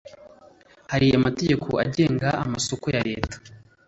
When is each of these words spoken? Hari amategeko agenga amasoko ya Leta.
Hari 0.91 1.07
amategeko 1.19 1.69
agenga 1.83 2.29
amasoko 2.43 2.85
ya 2.95 3.01
Leta. 3.09 3.35